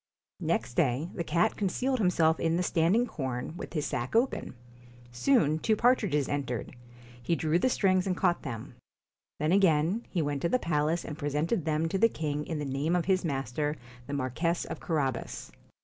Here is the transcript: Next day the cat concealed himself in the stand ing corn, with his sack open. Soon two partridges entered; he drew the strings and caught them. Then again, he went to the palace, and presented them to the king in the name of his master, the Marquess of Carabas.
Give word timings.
Next 0.39 0.73
day 0.73 1.11
the 1.13 1.23
cat 1.23 1.55
concealed 1.55 1.99
himself 1.99 2.39
in 2.39 2.57
the 2.57 2.63
stand 2.63 2.95
ing 2.95 3.05
corn, 3.05 3.55
with 3.55 3.73
his 3.73 3.85
sack 3.85 4.15
open. 4.15 4.55
Soon 5.11 5.59
two 5.59 5.75
partridges 5.75 6.27
entered; 6.27 6.75
he 7.21 7.35
drew 7.35 7.59
the 7.59 7.69
strings 7.69 8.07
and 8.07 8.17
caught 8.17 8.41
them. 8.41 8.73
Then 9.37 9.51
again, 9.51 10.07
he 10.09 10.23
went 10.23 10.41
to 10.41 10.49
the 10.49 10.57
palace, 10.57 11.05
and 11.05 11.19
presented 11.19 11.65
them 11.65 11.87
to 11.87 11.99
the 11.99 12.09
king 12.09 12.47
in 12.47 12.57
the 12.57 12.65
name 12.65 12.95
of 12.95 13.05
his 13.05 13.23
master, 13.23 13.75
the 14.07 14.13
Marquess 14.13 14.65
of 14.65 14.79
Carabas. 14.79 15.51